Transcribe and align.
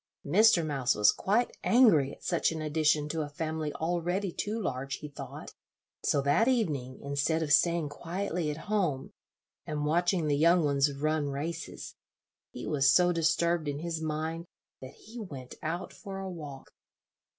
Mr. 0.25 0.65
Mouse 0.65 0.95
was 0.95 1.11
quite 1.11 1.55
angry 1.63 2.11
at 2.11 2.23
such 2.23 2.51
an 2.51 2.59
addition 2.59 3.07
to 3.07 3.21
a 3.21 3.29
family 3.29 3.71
already 3.75 4.31
too 4.31 4.59
large, 4.59 4.95
he 4.95 5.07
thought; 5.07 5.53
so 6.03 6.23
that 6.23 6.47
evening, 6.47 6.99
instead 7.03 7.43
of 7.43 7.53
staying 7.53 7.87
quietly 7.87 8.49
at 8.49 8.65
home, 8.65 9.11
and 9.63 9.85
watching 9.85 10.25
the 10.25 10.35
young 10.35 10.63
ones 10.65 10.91
run 10.91 11.29
races, 11.29 11.93
he 12.51 12.65
was 12.65 12.89
so 12.91 13.11
disturbed 13.11 13.67
in 13.67 13.77
his 13.77 14.01
mind 14.01 14.47
that 14.81 14.95
he 14.95 15.19
went 15.19 15.53
out 15.61 15.93
for 15.93 16.17
a 16.17 16.27
walk. 16.27 16.71